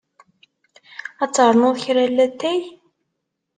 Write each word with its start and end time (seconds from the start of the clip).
Ad 1.23 1.31
ternuḍ 1.31 1.75
kra 1.83 2.03
n 2.07 2.13
lattay? 2.17 2.61